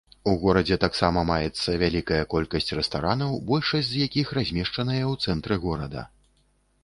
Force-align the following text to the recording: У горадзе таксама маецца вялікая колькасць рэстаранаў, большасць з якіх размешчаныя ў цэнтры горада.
У 0.29 0.31
горадзе 0.43 0.77
таксама 0.83 1.19
маецца 1.31 1.75
вялікая 1.83 2.21
колькасць 2.33 2.73
рэстаранаў, 2.79 3.37
большасць 3.51 3.89
з 3.91 4.01
якіх 4.09 4.27
размешчаныя 4.37 5.03
ў 5.11 5.27
цэнтры 5.27 5.55
горада. 5.67 6.01